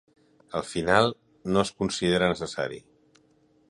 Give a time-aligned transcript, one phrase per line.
[0.59, 1.13] Al final,
[1.53, 2.85] no es considera necessari.